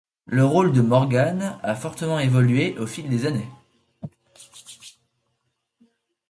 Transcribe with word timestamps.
Le 0.25 0.43
rôle 0.43 0.73
de 0.73 0.81
Morgan 0.81 1.59
a 1.61 1.75
fortement 1.75 2.17
évolué 2.19 2.75
au 2.79 2.87
fil 2.87 3.07
des 3.07 3.27
années. 3.27 3.47